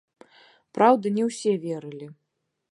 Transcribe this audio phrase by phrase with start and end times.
[0.77, 2.07] Праўда, не ўсе верылі.